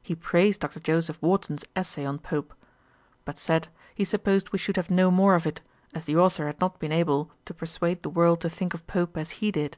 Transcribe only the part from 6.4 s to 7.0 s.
had not been